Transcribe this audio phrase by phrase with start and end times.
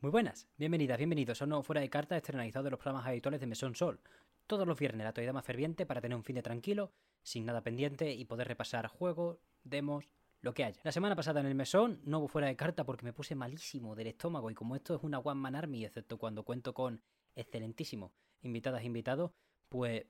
[0.00, 3.48] Muy buenas, bienvenidas, bienvenidos a un Fuera de Carta externalizado de los programas habituales de
[3.48, 4.00] Mesón Sol.
[4.46, 6.92] Todos los viernes la actualidad más ferviente para tener un fin de tranquilo,
[7.24, 10.08] sin nada pendiente y poder repasar juegos, demos,
[10.40, 10.80] lo que haya.
[10.84, 13.96] La semana pasada en el mesón no hubo fuera de carta porque me puse malísimo
[13.96, 17.02] del estómago y como esto es una One Man Army, excepto cuando cuento con
[17.34, 18.12] excelentísimo
[18.42, 19.32] invitadas e invitados,
[19.68, 20.06] pues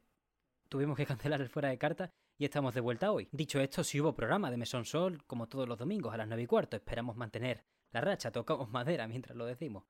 [0.69, 3.31] tuvimos que cancelar el fuera de carta y estamos de vuelta hoy.
[3.33, 6.43] Dicho esto, si hubo programa de Mesón Sol como todos los domingos a las 9
[6.43, 6.77] y cuarto.
[6.77, 9.85] Esperamos mantener la racha, tocamos madera mientras lo decimos.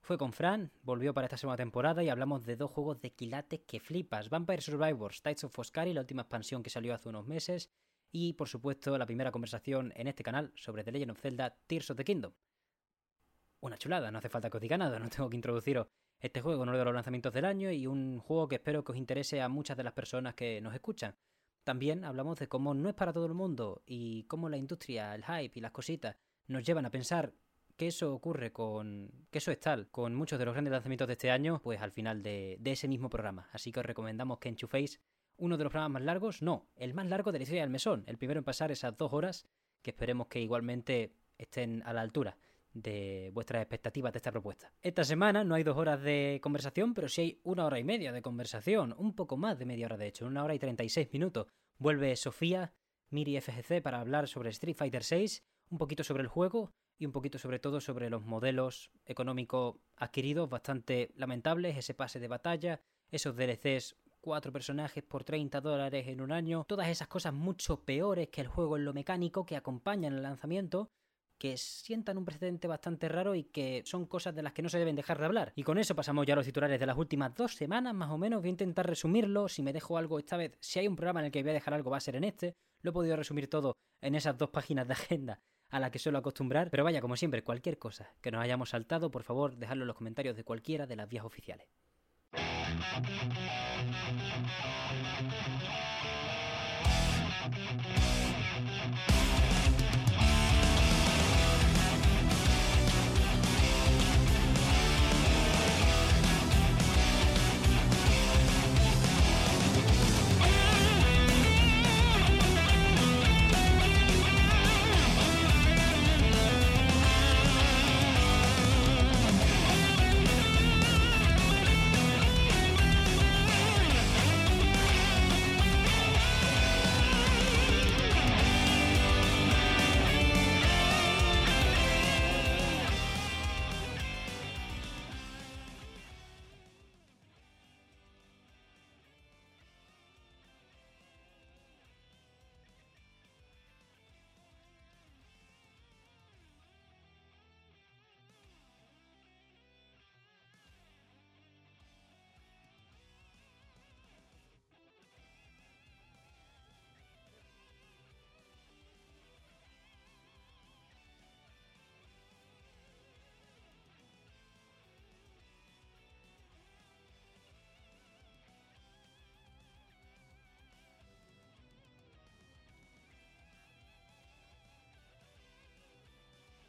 [0.00, 3.60] Fue con Fran, volvió para esta segunda temporada y hablamos de dos juegos de quilates
[3.66, 4.28] que flipas.
[4.28, 7.70] Vampire Survivors, Tides of Foscari, la última expansión que salió hace unos meses,
[8.12, 11.90] y por supuesto la primera conversación en este canal sobre The Legend of Zelda Tears
[11.90, 12.32] of the Kingdom.
[13.60, 15.86] Una chulada, no hace falta que os diga nada, no tengo que introduciros
[16.20, 18.98] este juego, uno de los lanzamientos del año y un juego que espero que os
[18.98, 21.16] interese a muchas de las personas que nos escuchan.
[21.64, 25.24] También hablamos de cómo no es para todo el mundo y cómo la industria, el
[25.24, 27.32] hype y las cositas nos llevan a pensar
[27.76, 29.10] que eso ocurre con.
[29.30, 31.92] que eso es tal con muchos de los grandes lanzamientos de este año, pues al
[31.92, 33.48] final de, ese mismo programa.
[33.52, 35.00] Así que os recomendamos que enchuféis
[35.36, 38.04] uno de los programas más largos, no, el más largo de la historia del mesón,
[38.06, 39.46] el primero en pasar esas dos horas,
[39.82, 42.38] que esperemos que igualmente estén a la altura
[42.72, 44.72] de vuestras expectativas de esta propuesta.
[44.82, 48.12] Esta semana no hay dos horas de conversación, pero sí hay una hora y media
[48.12, 51.46] de conversación, un poco más de media hora de hecho, una hora y 36 minutos.
[51.78, 52.72] Vuelve Sofía,
[53.10, 56.72] Miri FGC para hablar sobre Street Fighter VI, un poquito sobre el juego
[57.06, 62.80] un poquito sobre todo sobre los modelos económicos adquiridos bastante lamentables, ese pase de batalla,
[63.10, 68.28] esos DLCs cuatro personajes por 30 dólares en un año, todas esas cosas mucho peores
[68.28, 70.88] que el juego en lo mecánico que acompañan el lanzamiento,
[71.36, 74.78] que sientan un precedente bastante raro y que son cosas de las que no se
[74.78, 75.52] deben dejar de hablar.
[75.56, 78.16] Y con eso pasamos ya a los titulares de las últimas dos semanas, más o
[78.16, 78.40] menos.
[78.40, 79.48] Voy a intentar resumirlo.
[79.48, 81.54] Si me dejo algo esta vez, si hay un programa en el que voy a
[81.54, 82.54] dejar algo, va a ser en este.
[82.80, 85.40] Lo he podido resumir todo en esas dos páginas de agenda
[85.74, 86.70] a la que suelo acostumbrar.
[86.70, 89.96] Pero vaya, como siempre, cualquier cosa que nos hayamos saltado, por favor, dejadlo en los
[89.96, 91.66] comentarios de cualquiera de las vías oficiales.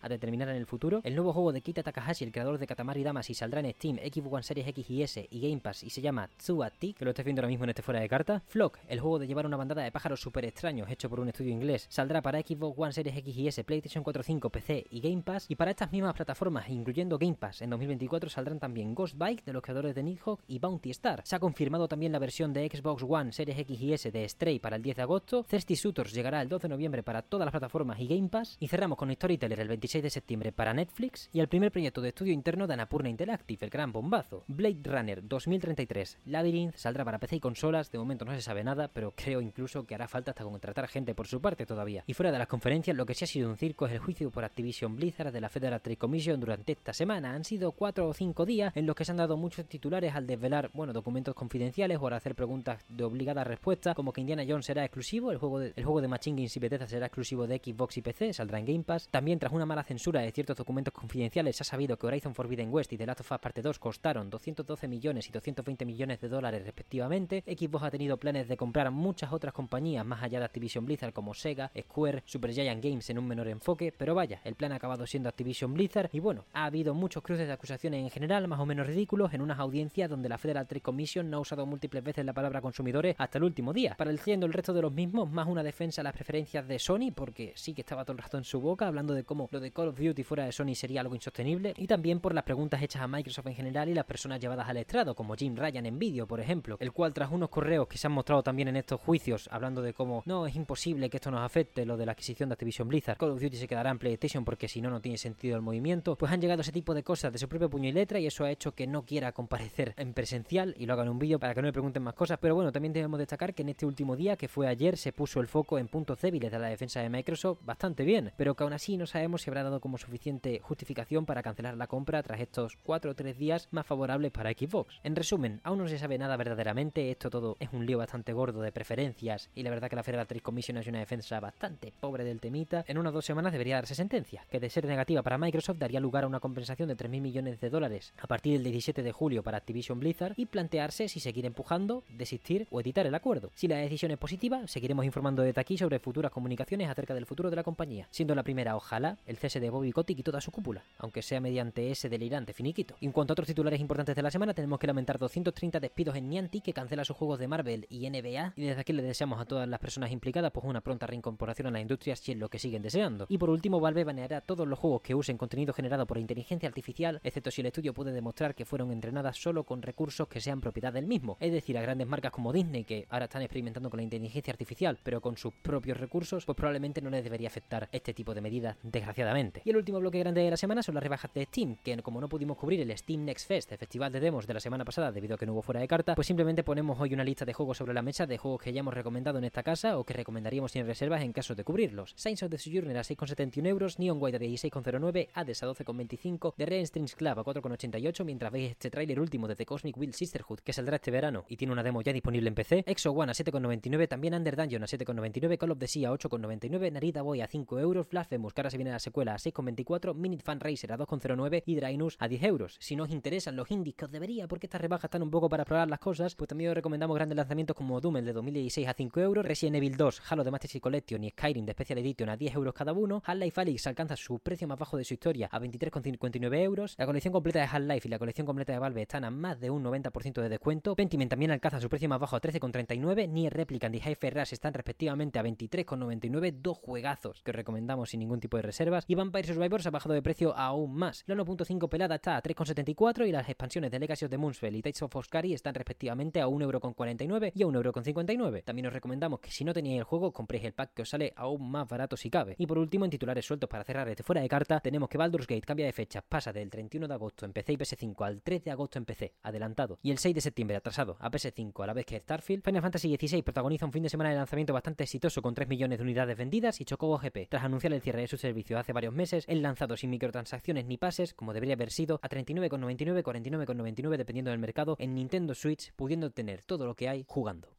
[0.05, 1.01] A determinar en el futuro.
[1.03, 4.33] El nuevo juego de Kita Takahashi, el creador de Katamari Damacy, saldrá en Steam, Xbox
[4.33, 7.25] One Series X y S y Game Pass y se llama Tsuati, que lo estáis
[7.25, 8.41] viendo ahora mismo en este fuera de carta.
[8.47, 11.51] Flock, el juego de llevar una bandada de pájaros super extraños hecho por un estudio
[11.51, 15.23] inglés, saldrá para Xbox One Series X y S, PlayStation 4, 5, PC y Game
[15.23, 15.45] Pass.
[15.49, 19.53] Y para estas mismas plataformas, incluyendo Game Pass, en 2024 saldrán también Ghost Bike de
[19.53, 21.21] los creadores de Nidhogg y Bounty Star.
[21.25, 24.59] Se ha confirmado también la versión de Xbox One Series X y S de Stray
[24.59, 25.43] para el 10 de agosto.
[25.43, 28.57] Thirsty Shooters llegará el 12 de noviembre para todas las plataformas y Game Pass.
[28.59, 32.09] Y cerramos con Storyteller el 26 de septiembre para Netflix y el primer proyecto de
[32.09, 34.43] estudio interno de Anapurna Interactive, el gran bombazo.
[34.47, 38.87] Blade Runner 2033 Labyrinth saldrá para PC y consolas, de momento no se sabe nada,
[38.87, 42.03] pero creo incluso que hará falta hasta contratar gente por su parte todavía.
[42.07, 44.31] Y fuera de las conferencias, lo que sí ha sido un circo es el juicio
[44.31, 47.33] por Activision Blizzard de la Federal Trade Commission durante esta semana.
[47.33, 50.27] Han sido cuatro o cinco días en los que se han dado muchos titulares al
[50.27, 54.65] desvelar, bueno, documentos confidenciales o al hacer preguntas de obligada respuesta, como que Indiana Jones
[54.65, 57.61] será exclusivo, el juego de, el juego de Machine Games y Bethesda será exclusivo de
[57.63, 59.07] Xbox y PC, saldrá en Game Pass.
[59.09, 61.55] También tras una mala censura de ciertos documentos confidenciales.
[61.55, 64.29] Se ha sabido que Horizon Forbidden West y The Last of Us Parte 2 costaron
[64.29, 67.43] 212 millones y 220 millones de dólares respectivamente.
[67.47, 71.33] Xbox ha tenido planes de comprar muchas otras compañías más allá de Activision Blizzard como
[71.33, 75.29] Sega, Square, Supergiant Games en un menor enfoque, pero vaya, el plan ha acabado siendo
[75.29, 76.09] Activision Blizzard.
[76.11, 79.41] Y bueno, ha habido muchos cruces de acusaciones en general más o menos ridículos en
[79.41, 83.15] unas audiencias donde la Federal Trade Commission no ha usado múltiples veces la palabra consumidores
[83.17, 86.13] hasta el último día, pareciendo el resto de los mismos más una defensa a las
[86.13, 89.23] preferencias de Sony porque sí que estaba todo el rato en su boca hablando de
[89.23, 92.43] cómo lo Call of Duty fuera de Sony sería algo insostenible, y también por las
[92.43, 95.85] preguntas hechas a Microsoft en general y las personas llevadas al estrado, como Jim Ryan
[95.85, 98.75] en vídeo, por ejemplo, el cual tras unos correos que se han mostrado también en
[98.75, 102.13] estos juicios, hablando de cómo no es imposible que esto nos afecte, lo de la
[102.13, 105.01] adquisición de Activision Blizzard, Call of Duty se quedará en PlayStation porque si no, no
[105.01, 107.89] tiene sentido el movimiento, pues han llegado ese tipo de cosas de su propio puño
[107.89, 111.05] y letra y eso ha hecho que no quiera comparecer en presencial y lo hagan
[111.05, 113.53] en un vídeo para que no le pregunten más cosas, pero bueno, también debemos destacar
[113.53, 116.51] que en este último día, que fue ayer, se puso el foco en puntos débiles
[116.51, 119.54] de la defensa de Microsoft bastante bien, pero que aún así no sabemos si habrá
[119.63, 123.85] dado como suficiente justificación para cancelar la compra tras estos 4 o 3 días más
[123.85, 124.99] favorables para Xbox.
[125.03, 128.61] En resumen, aún no se sabe nada verdaderamente, esto todo es un lío bastante gordo
[128.61, 132.39] de preferencias y la verdad que la Federal Commission es una defensa bastante pobre del
[132.39, 132.83] temita.
[132.87, 136.23] En unas dos semanas debería darse sentencia, que de ser negativa para Microsoft daría lugar
[136.23, 139.57] a una compensación de 3.000 millones de dólares a partir del 17 de julio para
[139.57, 143.51] Activision Blizzard y plantearse si seguir empujando, desistir o editar el acuerdo.
[143.55, 147.49] Si la decisión es positiva, seguiremos informando desde aquí sobre futuras comunicaciones acerca del futuro
[147.49, 150.51] de la compañía, siendo la primera, ojalá, el cese de Bobby Kotick y toda su
[150.51, 152.95] cúpula, aunque sea mediante ese delirante finiquito.
[152.99, 156.29] En cuanto a otros titulares importantes de la semana, tenemos que lamentar 230 despidos en
[156.29, 159.45] Niantic, que cancela sus juegos de Marvel y NBA, y desde aquí le deseamos a
[159.45, 162.57] todas las personas implicadas pues una pronta reincorporación a la industria si es lo que
[162.57, 163.27] siguen deseando.
[163.29, 167.21] Y por último, Valve baneará todos los juegos que usen contenido generado por inteligencia artificial,
[167.23, 170.91] excepto si el estudio puede demostrar que fueron entrenadas solo con recursos que sean propiedad
[170.91, 174.03] del mismo, es decir, a grandes marcas como Disney, que ahora están experimentando con la
[174.03, 178.33] inteligencia artificial, pero con sus propios recursos, pues probablemente no les debería afectar este tipo
[178.33, 179.34] de medidas, desgraciadamente.
[179.35, 182.21] Y el último bloque grande de la semana son las rebajas de Steam, que como
[182.21, 185.11] no pudimos cubrir el Steam Next Fest, el festival de demos de la semana pasada
[185.11, 187.53] debido a que no hubo fuera de carta, pues simplemente ponemos hoy una lista de
[187.53, 190.13] juegos sobre la mesa de juegos que ya hemos recomendado en esta casa o que
[190.13, 192.13] recomendaríamos sin reservas en caso de cubrirlos.
[192.15, 196.65] Saints of the Sojourner a 6,71 euros, Neon White a 16,09, Hades a 12,25, The
[196.65, 200.59] Red Strings Club a 4,88, mientras veis este tráiler último de The Cosmic Will Sisterhood
[200.59, 203.35] que saldrá este verano y tiene una demo ya disponible en PC, Exo One a
[203.35, 207.47] 7,99, también Under Dungeon a 7,99, Call of the Sea a 8,99, Narita Boy a
[207.47, 210.97] 5 euros, Blasphemous que ahora se viene la secuela a 6,24, Minute Fan Racer a
[210.97, 212.77] 2,09 y Drainus a 10 euros.
[212.79, 215.63] Si nos interesan los indies, que os debería porque estas rebajas están un poco para
[215.63, 218.93] explorar las cosas, pues también os recomendamos grandes lanzamientos como Doom el de 2016 a
[218.93, 222.29] 5 euros, Resident Evil 2, Halo de Master Chief Collection y Skyrim de Special Edition
[222.29, 225.49] a 10 euros cada uno, Half-Life Alyx alcanza su precio más bajo de su historia
[225.51, 229.25] a 23,59 euros, la colección completa de Half-Life y la colección completa de Valve están
[229.25, 232.41] a más de un 90% de descuento, Pentiment también alcanza su precio más bajo a
[232.41, 238.09] 13,39, Nier Replicant y Hi-Fi Rush están respectivamente a 23,99, dos juegazos que os recomendamos
[238.09, 241.89] sin ningún tipo de reservas, Vampire Survivors ha bajado de precio aún más, la 1.5
[241.89, 245.15] pelada está a 3,74 y las expansiones de Legacy of the Moonspell y Tides of
[245.15, 248.63] Oscari están respectivamente a 1,49€ y a 1,59€.
[248.63, 251.33] También os recomendamos que si no teníais el juego, compréis el pack que os sale
[251.35, 252.55] aún más barato si cabe.
[252.57, 255.47] Y por último, en titulares sueltos para cerrar este fuera de carta, tenemos que Baldur's
[255.47, 258.63] Gate cambia de fecha, pasa del 31 de agosto en PC y PS5 al 3
[258.63, 261.93] de agosto en PC, adelantado, y el 6 de septiembre atrasado a PS5 a la
[261.93, 262.63] vez que Starfield.
[262.63, 265.99] Final Fantasy XVI protagoniza un fin de semana de lanzamiento bastante exitoso con 3 millones
[265.99, 269.04] de unidades vendidas y Chocobo GP, tras anunciar el cierre de su servicio hace varios
[269.13, 274.51] meses, el lanzado sin microtransacciones ni pases, como debería haber sido, a 39,99, 49,99 dependiendo
[274.51, 277.75] del mercado, en Nintendo Switch, pudiendo tener todo lo que hay jugando.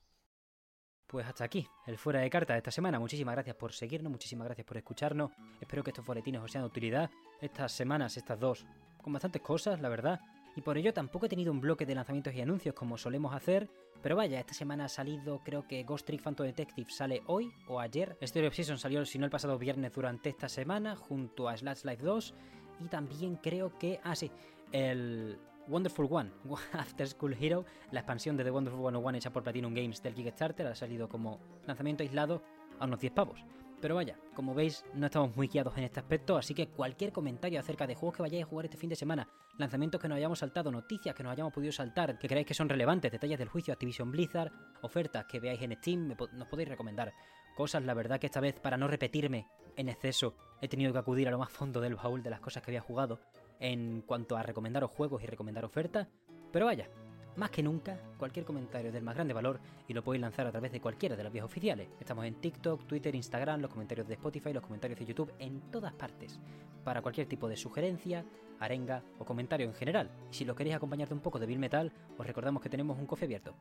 [1.06, 2.98] Pues hasta aquí, el fuera de carta de esta semana.
[2.98, 5.30] Muchísimas gracias por seguirnos, muchísimas gracias por escucharnos.
[5.60, 7.10] Espero que estos boletines os sean de utilidad.
[7.40, 8.66] Estas semanas, estas dos,
[9.02, 10.20] con bastantes cosas, la verdad.
[10.56, 13.68] Y por ello tampoco he tenido un bloque de lanzamientos y anuncios como solemos hacer.
[14.02, 17.78] Pero vaya, esta semana ha salido, creo que Ghost Trick Phantom Detective sale hoy o
[17.78, 18.16] ayer.
[18.22, 21.84] Story of Season salió, si no el pasado viernes, durante esta semana, junto a Slash
[21.84, 22.34] Life 2.
[22.80, 24.00] Y también creo que.
[24.02, 24.30] Ah, sí,
[24.72, 25.38] el
[25.68, 26.30] Wonderful One,
[26.72, 30.66] After School Hero, la expansión de The Wonderful 101 hecha por Platinum Games del Kickstarter,
[30.66, 32.42] ha salido como lanzamiento aislado
[32.78, 33.44] a unos 10 pavos.
[33.80, 37.60] Pero vaya, como veis, no estamos muy guiados en este aspecto, así que cualquier comentario
[37.60, 39.28] acerca de juegos que vayáis a jugar este fin de semana,
[39.58, 42.68] lanzamientos que nos hayamos saltado, noticias que nos hayamos podido saltar, que creáis que son
[42.68, 47.12] relevantes, detalles del juicio Activision Blizzard, ofertas que veáis en Steam, nos podéis recomendar
[47.56, 47.84] cosas.
[47.84, 51.30] La verdad que esta vez, para no repetirme en exceso, he tenido que acudir a
[51.30, 53.20] lo más fondo del baúl de las cosas que había jugado
[53.58, 56.08] en cuanto a recomendaros juegos y recomendar ofertas.
[56.52, 56.88] Pero vaya,
[57.36, 60.50] más que nunca, cualquier comentario es del más grande valor y lo podéis lanzar a
[60.50, 61.88] través de cualquiera de las vías oficiales.
[62.00, 65.92] Estamos en TikTok, Twitter, Instagram, los comentarios de Spotify, los comentarios de YouTube, en todas
[65.92, 66.40] partes.
[66.84, 68.24] Para cualquier tipo de sugerencia,
[68.58, 70.10] arenga o comentario en general.
[70.30, 72.98] Y si lo queréis acompañar de un poco de Bill Metal, os recordamos que tenemos
[72.98, 73.54] un coffee abierto.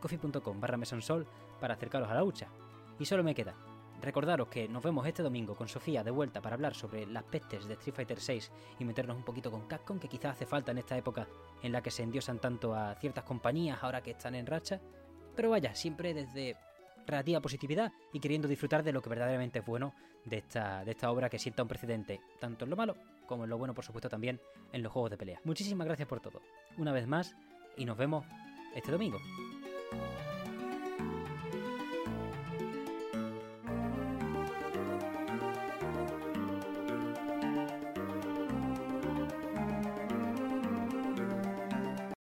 [0.00, 1.26] coffee.com barra mesonsol
[1.60, 2.48] para acercaros a la hucha.
[2.98, 3.54] Y solo me queda
[4.00, 7.66] Recordaros que nos vemos este domingo con Sofía de vuelta para hablar sobre las pestes
[7.66, 8.40] de Street Fighter VI
[8.78, 11.28] y meternos un poquito con Capcom, que quizás hace falta en esta época
[11.62, 14.80] en la que se endiosan tanto a ciertas compañías ahora que están en racha.
[15.36, 16.56] Pero vaya, siempre desde
[17.06, 19.92] relativa positividad y queriendo disfrutar de lo que verdaderamente es bueno
[20.24, 23.50] de esta, de esta obra que sienta un precedente, tanto en lo malo como en
[23.50, 24.40] lo bueno, por supuesto, también
[24.72, 25.40] en los juegos de pelea.
[25.44, 26.40] Muchísimas gracias por todo,
[26.78, 27.36] una vez más,
[27.76, 28.26] y nos vemos
[28.74, 29.18] este domingo.